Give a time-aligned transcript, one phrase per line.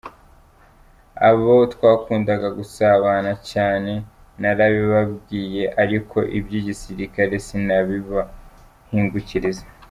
[1.29, 3.91] Abo twakundaga gusabana cyane
[4.41, 9.65] narabibabwiye ariko iby’igisirikare sinabibahingukiriza.